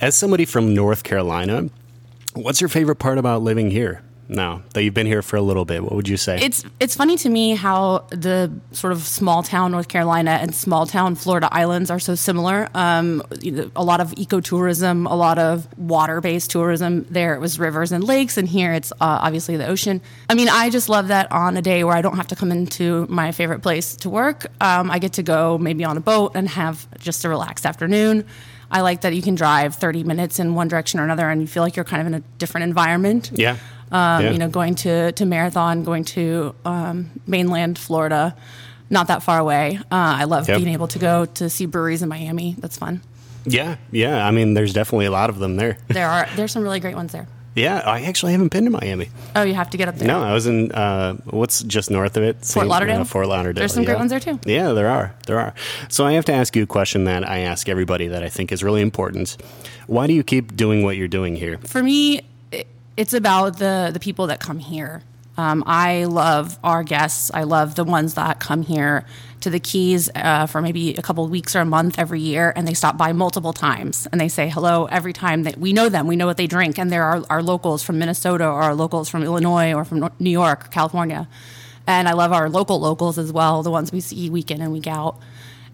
As 0.01 0.15
somebody 0.15 0.45
from 0.45 0.73
North 0.73 1.03
Carolina, 1.03 1.69
what's 2.33 2.61
your 2.61 2.69
favorite 2.69 2.97
part 2.97 3.17
about 3.17 3.41
living 3.41 3.71
here? 3.71 4.01
Now 4.29 4.61
that 4.73 4.83
you've 4.83 4.93
been 4.93 5.07
here 5.07 5.21
for 5.21 5.37
a 5.37 5.41
little 5.41 5.65
bit. 5.65 5.83
What 5.83 5.93
would 5.93 6.07
you 6.07 6.17
say? 6.17 6.39
It's 6.41 6.63
it's 6.79 6.95
funny 6.95 7.17
to 7.17 7.29
me 7.29 7.55
how 7.55 8.05
the 8.09 8.51
sort 8.71 8.93
of 8.93 9.01
small 9.03 9.43
town 9.43 9.71
north 9.71 9.87
carolina 9.87 10.31
and 10.31 10.53
small 10.53 10.85
town 10.85 11.15
florida 11.15 11.49
islands 11.51 11.89
are 11.89 11.99
so 11.99 12.15
similar. 12.15 12.69
Um, 12.73 13.23
a 13.75 13.83
lot 13.83 14.01
of 14.01 14.11
ecotourism 14.11 15.09
a 15.09 15.15
lot 15.15 15.39
of 15.39 15.67
water-based 15.77 16.51
tourism. 16.51 17.05
There 17.09 17.35
it 17.35 17.39
was 17.39 17.59
rivers 17.59 17.91
and 17.91 18.03
lakes 18.03 18.37
and 18.37 18.47
here 18.47 18.73
it's 18.73 18.91
uh, 18.93 18.95
obviously 18.99 19.57
the 19.57 19.67
ocean. 19.67 20.01
I 20.29 20.35
mean 20.35 20.49
i 20.49 20.69
just 20.69 20.89
love 20.89 21.07
that 21.09 21.31
on 21.31 21.57
a 21.57 21.61
day 21.61 21.83
where 21.83 21.95
i 21.95 22.01
don't 22.01 22.17
have 22.17 22.27
to 22.27 22.35
come 22.35 22.51
into 22.51 23.05
my 23.09 23.31
favorite 23.31 23.61
place 23.61 23.95
to 23.97 24.09
work 24.09 24.47
um, 24.61 24.91
i 24.91 24.99
get 24.99 25.13
to 25.13 25.23
go 25.23 25.57
maybe 25.57 25.83
on 25.83 25.97
a 25.97 26.01
boat 26.01 26.31
and 26.35 26.47
have 26.49 26.87
just 26.99 27.23
a 27.25 27.29
relaxed 27.29 27.65
afternoon. 27.65 28.25
I 28.69 28.81
like 28.81 29.01
that 29.01 29.15
you 29.15 29.21
can 29.21 29.35
drive 29.35 29.75
30 29.75 30.03
minutes 30.03 30.39
in 30.39 30.53
one 30.53 30.67
direction 30.67 30.99
or 30.99 31.03
another 31.03 31.29
and 31.29 31.39
you 31.39 31.47
feel 31.47 31.63
like 31.63 31.75
you're 31.75 31.85
kind 31.85 32.01
of 32.01 32.07
in 32.07 32.13
a 32.15 32.19
different 32.37 32.65
environment. 32.65 33.31
Yeah. 33.33 33.57
Um, 33.91 34.23
yeah. 34.23 34.31
You 34.31 34.37
know, 34.37 34.49
going 34.49 34.75
to, 34.75 35.11
to 35.13 35.25
Marathon, 35.25 35.83
going 35.83 36.03
to 36.05 36.53
um, 36.65 37.09
mainland 37.25 37.79
Florida, 37.79 38.35
not 38.89 39.07
that 39.07 39.23
far 39.23 39.39
away. 39.39 39.77
Uh, 39.83 39.85
I 39.91 40.23
love 40.25 40.47
yep. 40.47 40.57
being 40.57 40.73
able 40.73 40.87
to 40.89 40.99
go 40.99 41.25
to 41.25 41.49
see 41.49 41.65
breweries 41.65 42.01
in 42.01 42.09
Miami. 42.09 42.55
That's 42.57 42.77
fun. 42.77 43.01
Yeah, 43.45 43.77
yeah. 43.91 44.27
I 44.27 44.31
mean, 44.31 44.53
there's 44.53 44.73
definitely 44.73 45.05
a 45.05 45.11
lot 45.11 45.29
of 45.29 45.39
them 45.39 45.55
there. 45.55 45.77
there 45.87 46.09
are. 46.09 46.27
There's 46.35 46.51
some 46.51 46.63
really 46.63 46.79
great 46.79 46.95
ones 46.95 47.11
there. 47.11 47.27
Yeah, 47.57 47.79
I 47.79 48.03
actually 48.03 48.33
haven't 48.33 48.49
been 48.49 48.65
to 48.65 48.69
Miami. 48.69 49.09
Oh, 49.35 49.41
you 49.41 49.55
have 49.55 49.71
to 49.71 49.77
get 49.77 49.87
up 49.87 49.95
there. 49.95 50.07
No, 50.07 50.21
I 50.21 50.31
was 50.31 50.45
in 50.45 50.71
uh, 50.71 51.15
what's 51.25 51.63
just 51.63 51.89
north 51.89 52.15
of 52.15 52.21
it, 52.21 52.45
Fort 52.45 52.67
Lauderdale. 52.67 53.01
Uh, 53.01 53.03
Fort 53.03 53.27
Lauderdale. 53.27 53.61
There's 53.61 53.73
some 53.73 53.81
yeah. 53.81 53.87
great 53.87 53.97
ones 53.97 54.11
there 54.11 54.19
too. 54.19 54.39
Yeah, 54.45 54.73
there 54.73 54.87
are. 54.87 55.15
There 55.25 55.39
are. 55.39 55.55
So 55.89 56.05
I 56.05 56.13
have 56.13 56.25
to 56.25 56.33
ask 56.33 56.55
you 56.55 56.61
a 56.61 56.67
question 56.67 57.05
that 57.05 57.27
I 57.27 57.39
ask 57.39 57.67
everybody 57.67 58.09
that 58.09 58.21
I 58.21 58.29
think 58.29 58.51
is 58.51 58.63
really 58.63 58.81
important. 58.81 59.37
Why 59.87 60.05
do 60.05 60.13
you 60.13 60.23
keep 60.23 60.55
doing 60.55 60.83
what 60.83 60.97
you're 60.97 61.07
doing 61.07 61.35
here? 61.35 61.57
For 61.65 61.81
me, 61.81 62.21
it's 62.97 63.13
about 63.13 63.59
the 63.59 63.91
the 63.93 63.99
people 63.99 64.27
that 64.27 64.39
come 64.39 64.59
here. 64.59 65.03
Um, 65.37 65.63
I 65.67 66.05
love 66.05 66.57
our 66.63 66.83
guests. 66.83 67.29
I 67.31 67.43
love 67.43 67.75
the 67.75 67.83
ones 67.83 68.15
that 68.15 68.39
come 68.39 68.63
here 68.63 69.05
to 69.41 69.51
the 69.51 69.59
Keys 69.59 70.09
uh, 70.15 70.47
for 70.47 70.63
maybe 70.63 70.95
a 70.95 71.01
couple 71.03 71.27
weeks 71.27 71.55
or 71.55 71.59
a 71.59 71.65
month 71.65 71.99
every 71.99 72.19
year, 72.19 72.51
and 72.55 72.67
they 72.67 72.73
stop 72.73 72.97
by 72.97 73.13
multiple 73.13 73.53
times 73.53 74.07
and 74.11 74.19
they 74.19 74.27
say 74.27 74.49
hello 74.49 74.85
every 74.85 75.13
time 75.13 75.43
that 75.43 75.57
we 75.57 75.73
know 75.73 75.89
them. 75.89 76.07
We 76.07 76.15
know 76.15 76.25
what 76.25 76.37
they 76.37 76.47
drink, 76.47 76.79
and 76.79 76.91
there 76.91 77.03
are 77.03 77.23
our 77.29 77.43
locals 77.43 77.83
from 77.83 77.99
Minnesota 77.99 78.45
or 78.45 78.63
our 78.63 78.73
locals 78.73 79.09
from 79.09 79.23
Illinois 79.23 79.73
or 79.73 79.85
from 79.85 80.09
New 80.19 80.31
York, 80.31 80.71
California, 80.71 81.27
and 81.85 82.07
I 82.07 82.13
love 82.13 82.33
our 82.33 82.49
local 82.49 82.79
locals 82.79 83.19
as 83.19 83.31
well, 83.31 83.61
the 83.61 83.71
ones 83.71 83.91
we 83.91 84.01
see 84.01 84.31
week 84.31 84.49
in 84.49 84.59
and 84.59 84.73
week 84.73 84.87
out 84.87 85.19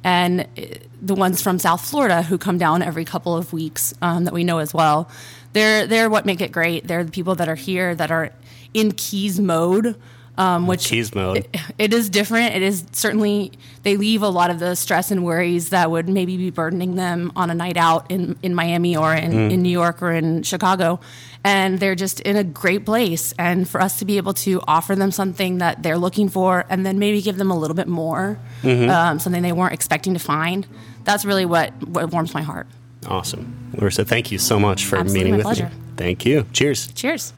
and 0.03 0.41
uh, 0.41 0.61
the 1.01 1.15
ones 1.15 1.41
from 1.41 1.59
South 1.59 1.85
Florida 1.85 2.23
who 2.23 2.37
come 2.37 2.57
down 2.57 2.81
every 2.81 3.05
couple 3.05 3.35
of 3.35 3.53
weeks 3.53 3.93
um, 4.01 4.25
that 4.25 4.33
we 4.33 4.43
know 4.43 4.59
as 4.59 4.73
well. 4.73 5.09
They're 5.53 5.87
they're 5.87 6.09
what 6.09 6.25
make 6.25 6.41
it 6.41 6.51
great. 6.51 6.87
They're 6.87 7.03
the 7.03 7.11
people 7.11 7.35
that 7.35 7.47
are 7.47 7.55
here 7.55 7.95
that 7.95 8.11
are 8.11 8.31
in 8.73 8.91
keys 8.91 9.39
mode. 9.39 9.95
Um, 10.35 10.65
which 10.65 10.87
keys 10.87 11.13
mode. 11.13 11.37
It, 11.37 11.55
it 11.77 11.93
is 11.93 12.09
different. 12.09 12.55
It 12.55 12.63
is 12.63 12.83
certainly 12.91 13.51
they 13.83 13.97
leave 13.97 14.23
a 14.23 14.29
lot 14.29 14.49
of 14.49 14.57
the 14.57 14.75
stress 14.75 15.11
and 15.11 15.23
worries 15.23 15.69
that 15.69 15.91
would 15.91 16.09
maybe 16.09 16.37
be 16.37 16.49
burdening 16.49 16.95
them 16.95 17.31
on 17.35 17.51
a 17.51 17.53
night 17.53 17.77
out 17.77 18.09
in, 18.09 18.35
in 18.41 18.55
Miami 18.55 18.97
or 18.97 19.13
in, 19.13 19.31
mm. 19.31 19.51
in 19.51 19.61
New 19.61 19.69
York 19.69 20.01
or 20.01 20.11
in 20.11 20.41
Chicago, 20.41 20.99
and 21.43 21.79
they're 21.79 21.93
just 21.93 22.19
in 22.21 22.35
a 22.35 22.43
great 22.43 22.83
place. 22.83 23.35
And 23.37 23.69
for 23.69 23.79
us 23.79 23.99
to 23.99 24.05
be 24.05 24.17
able 24.17 24.33
to 24.33 24.59
offer 24.67 24.95
them 24.95 25.11
something 25.11 25.59
that 25.59 25.83
they're 25.83 25.99
looking 25.99 26.29
for, 26.29 26.65
and 26.67 26.83
then 26.83 26.97
maybe 26.97 27.21
give 27.21 27.37
them 27.37 27.51
a 27.51 27.57
little 27.57 27.75
bit 27.75 27.87
more, 27.87 28.39
mm-hmm. 28.63 28.89
um, 28.89 29.19
something 29.19 29.43
they 29.43 29.51
weren't 29.51 29.73
expecting 29.73 30.15
to 30.15 30.19
find, 30.19 30.65
that's 31.03 31.25
really 31.25 31.45
what 31.45 31.71
what 31.87 32.11
warms 32.11 32.33
my 32.33 32.41
heart. 32.41 32.65
Awesome. 33.07 33.71
Larisa, 33.75 34.05
thank 34.07 34.31
you 34.31 34.37
so 34.39 34.59
much 34.59 34.85
for 34.85 34.97
Absolutely 34.97 35.31
meeting 35.31 35.35
with 35.37 35.43
pleasure. 35.45 35.65
me. 35.65 35.71
Thank 35.97 36.25
you. 36.25 36.45
Cheers. 36.53 36.87
Cheers. 36.93 37.33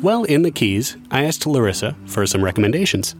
Well, 0.00 0.22
in 0.24 0.42
the 0.42 0.50
Keys, 0.52 0.96
I 1.10 1.24
asked 1.24 1.42
Larisa 1.44 1.94
for 2.08 2.24
some 2.26 2.42
recommendations. 2.44 3.14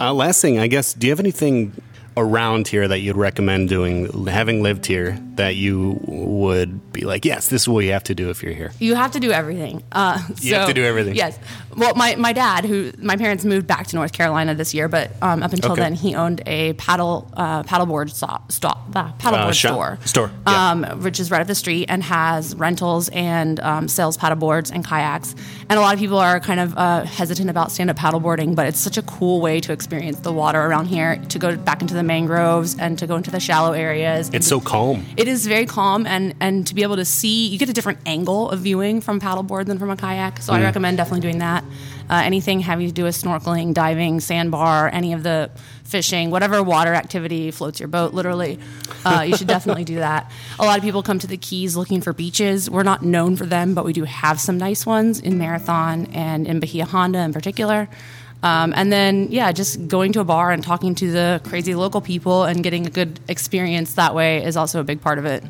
Uh, 0.00 0.12
last 0.12 0.40
thing, 0.40 0.58
I 0.58 0.66
guess, 0.66 0.94
do 0.94 1.06
you 1.06 1.12
have 1.12 1.20
anything 1.20 1.72
around 2.16 2.68
here 2.68 2.86
that 2.86 2.98
you'd 3.00 3.16
recommend 3.16 3.68
doing, 3.68 4.26
having 4.28 4.62
lived 4.62 4.86
here, 4.86 5.18
that 5.36 5.56
you 5.56 5.98
would 6.06 6.92
be 6.92 7.02
like, 7.02 7.24
yes, 7.24 7.48
this 7.48 7.62
is 7.62 7.68
what 7.68 7.84
you 7.84 7.92
have 7.92 8.04
to 8.04 8.14
do 8.14 8.28
if 8.30 8.42
you're 8.42 8.52
here? 8.52 8.70
You 8.78 8.94
have 8.94 9.12
to 9.12 9.20
do 9.20 9.30
everything. 9.32 9.82
Uh, 9.92 10.22
You 10.40 10.54
have 10.56 10.68
to 10.68 10.74
do 10.74 10.84
everything. 10.84 11.14
Yes. 11.14 11.38
Well, 11.74 11.94
my, 11.94 12.16
my 12.16 12.34
dad, 12.34 12.66
who 12.66 12.92
my 12.98 13.16
parents 13.16 13.44
moved 13.46 13.66
back 13.66 13.86
to 13.88 13.96
North 13.96 14.12
Carolina 14.12 14.54
this 14.54 14.74
year, 14.74 14.88
but 14.88 15.10
um, 15.22 15.42
up 15.42 15.52
until 15.54 15.72
Okay. 15.72 15.80
then, 15.80 15.94
he 15.94 16.14
owned 16.14 16.42
a 16.46 16.74
paddle 16.74 17.30
uh, 17.34 17.62
paddleboard 17.62 18.10
stop, 18.10 18.52
stop 18.52 18.78
uh, 18.94 19.12
paddleboard 19.12 19.48
Uh, 19.48 19.52
store. 19.52 19.98
store, 20.04 20.30
yeah. 20.46 20.70
Um, 20.70 20.84
which 21.02 21.18
is 21.18 21.30
right 21.30 21.40
up 21.40 21.46
the 21.46 21.54
street 21.54 21.86
and 21.88 22.02
has 22.02 22.54
rentals 22.56 23.08
and 23.08 23.58
um, 23.60 23.88
sells 23.88 24.18
paddleboards 24.18 24.70
and 24.70 24.86
kayaks. 24.86 25.34
And 25.70 25.78
a 25.78 25.80
lot 25.80 25.94
of 25.94 26.00
people 26.00 26.18
are 26.18 26.40
kind 26.40 26.60
of 26.60 26.76
uh, 26.76 27.04
hesitant 27.04 27.48
about 27.48 27.72
stand 27.72 27.88
up 27.88 27.96
paddleboarding, 27.96 28.54
but 28.54 28.66
it's 28.66 28.78
such 28.78 28.98
a 28.98 29.02
cool 29.02 29.40
way 29.40 29.58
to 29.60 29.72
experience 29.72 30.18
the 30.18 30.32
water 30.32 30.60
around 30.60 30.86
here, 30.86 31.16
to 31.30 31.38
go 31.38 31.56
back 31.56 31.80
into 31.80 31.94
the 31.94 32.01
mangroves 32.02 32.78
and 32.78 32.98
to 32.98 33.06
go 33.06 33.16
into 33.16 33.30
the 33.30 33.40
shallow 33.40 33.72
areas. 33.72 34.30
It's 34.32 34.46
so 34.46 34.60
calm. 34.60 35.04
it 35.16 35.28
is 35.28 35.46
very 35.46 35.66
calm 35.66 36.06
and 36.06 36.34
and 36.40 36.66
to 36.66 36.74
be 36.74 36.82
able 36.82 36.96
to 36.96 37.04
see 37.04 37.48
you 37.48 37.58
get 37.58 37.68
a 37.68 37.72
different 37.72 37.98
angle 38.06 38.50
of 38.50 38.60
viewing 38.60 39.00
from 39.00 39.20
paddleboard 39.20 39.66
than 39.66 39.78
from 39.78 39.90
a 39.90 39.96
kayak. 39.96 40.40
So 40.40 40.52
i 40.52 40.62
recommend 40.62 40.96
definitely 40.96 41.20
doing 41.20 41.38
that. 41.38 41.64
Uh, 42.10 42.20
anything 42.24 42.60
having 42.60 42.86
to 42.88 42.92
do 42.92 43.04
with 43.04 43.14
snorkeling 43.14 43.72
diving 43.72 44.20
sandbar 44.20 44.90
any 44.92 45.12
of 45.14 45.22
the 45.22 45.50
fishing 45.84 46.30
whatever 46.30 46.62
water 46.62 46.92
activity 46.94 47.50
floats 47.50 47.80
your 47.80 47.88
boat 47.88 48.12
literally 48.12 48.58
uh, 49.04 49.24
you 49.26 49.36
should 49.36 49.46
definitely 49.56 49.84
do 49.84 49.96
that. 49.96 50.30
A 50.58 50.64
lot 50.64 50.76
of 50.78 50.84
people 50.84 51.02
come 51.02 51.18
to 51.20 51.26
the 51.26 51.36
keys 51.36 51.76
looking 51.76 52.00
for 52.00 52.12
beaches. 52.12 52.68
We're 52.68 52.82
not 52.82 53.02
known 53.02 53.36
for 53.36 53.46
them 53.46 53.74
but 53.74 53.84
we 53.84 53.92
do 53.92 54.04
have 54.04 54.40
some 54.40 54.58
nice 54.58 54.84
ones 54.84 55.20
in 55.20 55.38
marathon 55.38 56.06
and 56.12 56.46
in 56.46 56.60
bahia 56.60 56.84
honda 56.84 57.20
in 57.20 57.32
particular 57.32 57.88
um, 58.42 58.72
and 58.76 58.92
then, 58.92 59.28
yeah, 59.30 59.52
just 59.52 59.86
going 59.86 60.12
to 60.12 60.20
a 60.20 60.24
bar 60.24 60.50
and 60.50 60.62
talking 60.62 60.94
to 60.96 61.10
the 61.12 61.40
crazy 61.44 61.74
local 61.74 62.00
people 62.00 62.44
and 62.44 62.62
getting 62.62 62.86
a 62.86 62.90
good 62.90 63.20
experience 63.28 63.94
that 63.94 64.14
way 64.14 64.44
is 64.44 64.56
also 64.56 64.80
a 64.80 64.84
big 64.84 65.00
part 65.00 65.18
of 65.18 65.24
it. 65.24 65.44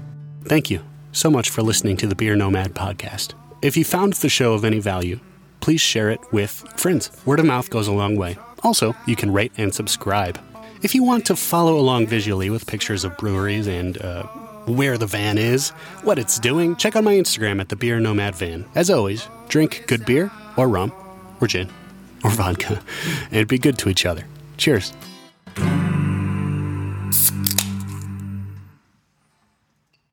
Thank 0.45 0.71
you 0.71 0.81
so 1.13 1.31
much 1.31 1.51
for 1.51 1.63
listening 1.63 1.97
to 1.99 2.07
the 2.07 2.15
Beer 2.15 2.37
Nomad 2.37 2.75
podcast. 2.75 3.35
If 3.63 3.77
you 3.77 3.85
found 3.85 4.15
the 4.15 4.29
show 4.29 4.55
of 4.55 4.65
any 4.65 4.79
value, 4.79 5.21
please 5.61 5.81
share 5.81 6.11
it 6.11 6.21
with 6.33 6.65
friends. 6.77 7.11
Word 7.25 7.41
of 7.41 7.47
mouth 7.47 7.71
goes 7.71 7.89
a 7.89 7.93
long 7.93 8.17
way. 8.17 8.37
Also, 8.63 8.95
you 9.07 9.17
can 9.17 9.33
rate 9.33 9.53
and 9.57 9.75
subscribe. 9.75 10.39
If 10.83 10.95
you 10.95 11.05
want 11.05 11.27
to 11.27 11.37
follow 11.37 11.79
along 11.79 12.09
visually 12.09 12.51
with 12.51 12.67
pictures 12.67 13.05
of 13.05 13.17
breweries 13.17 13.69
and 13.69 14.01
uh, 14.03 14.25
where 14.67 14.99
the 14.99 15.07
van 15.07 15.39
is, 15.39 15.71
what 16.03 16.19
it's 16.19 16.39
doing, 16.39 16.77
check 16.77 16.97
out 16.97 17.05
my 17.05 17.15
Instagram 17.15 17.61
at 17.61 17.69
the 17.69 17.77
Beer 17.77 18.01
Nomad 18.01 18.35
Van. 18.35 18.67
As 18.75 18.91
always, 18.91 19.29
drink 19.49 19.85
good 19.87 20.05
beer 20.05 20.31
or 20.57 20.69
rum 20.69 20.93
or 21.41 21.47
gin 21.47 21.69
or 22.23 22.31
vodka 22.31 22.83
and 23.31 23.47
be 23.49 23.59
good 23.59 23.79
to 23.79 23.89
each 23.89 24.07
other. 24.07 24.25
Cheers. 24.57 24.93